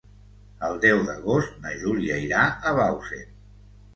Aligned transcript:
El 0.67 0.79
deu 0.85 1.01
d'agost 1.09 1.59
na 1.65 1.75
Júlia 1.83 2.17
irà 2.23 2.45
a 2.71 2.75
Bausen. 2.79 3.29